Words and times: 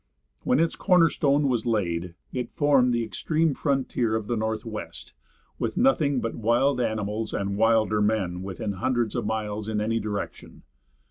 When 0.43 0.59
its 0.59 0.75
corner 0.75 1.11
stone 1.11 1.47
was 1.47 1.67
laid 1.67 2.15
it 2.33 2.49
formed 2.49 2.91
the 2.91 3.03
extreme 3.03 3.53
frontier 3.53 4.15
of 4.15 4.25
the 4.25 4.35
Northwest, 4.35 5.13
with 5.59 5.77
nothing 5.77 6.19
but 6.19 6.33
wild 6.33 6.81
animals 6.81 7.35
and 7.35 7.55
wilder 7.55 8.01
men 8.01 8.41
within 8.41 8.71
hundreds 8.71 9.13
of 9.13 9.27
miles 9.27 9.69
in 9.69 9.79
any 9.79 9.99
direction. 9.99 10.63